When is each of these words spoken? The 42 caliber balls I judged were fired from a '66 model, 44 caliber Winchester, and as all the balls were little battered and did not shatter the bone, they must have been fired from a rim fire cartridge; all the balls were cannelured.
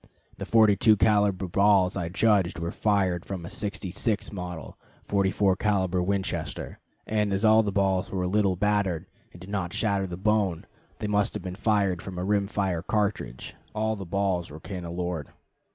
The 0.39 0.47
42 0.47 0.97
caliber 0.97 1.47
balls 1.47 1.95
I 1.95 2.09
judged 2.09 2.57
were 2.57 2.71
fired 2.71 3.23
from 3.23 3.45
a 3.45 3.51
'66 3.51 4.31
model, 4.31 4.75
44 5.03 5.55
caliber 5.57 6.01
Winchester, 6.01 6.79
and 7.05 7.31
as 7.31 7.45
all 7.45 7.61
the 7.61 7.71
balls 7.71 8.11
were 8.11 8.25
little 8.25 8.55
battered 8.55 9.05
and 9.31 9.39
did 9.39 9.51
not 9.51 9.73
shatter 9.73 10.07
the 10.07 10.17
bone, 10.17 10.65
they 10.97 11.07
must 11.07 11.35
have 11.35 11.43
been 11.43 11.53
fired 11.53 12.01
from 12.01 12.17
a 12.17 12.23
rim 12.25 12.47
fire 12.47 12.81
cartridge; 12.81 13.53
all 13.75 13.95
the 13.95 14.03
balls 14.03 14.49
were 14.49 14.59
cannelured. 14.59 15.27